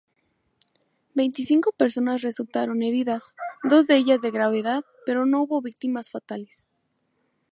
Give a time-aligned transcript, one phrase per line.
[1.13, 6.71] Veinticinco personas resultaron heridas, dos de ellas de gravedad, pero no hubo víctimas fatales.